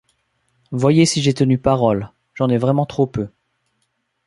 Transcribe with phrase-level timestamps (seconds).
[0.71, 3.29] Voyez si j'ai tenu parole; j'en ai vraiment trop peu.